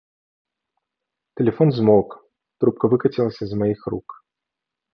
[1.41, 2.09] Тэлефон змоўк,
[2.65, 4.07] трубка выкацілася з маіх рук.